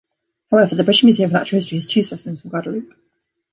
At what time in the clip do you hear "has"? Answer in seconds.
1.77-1.85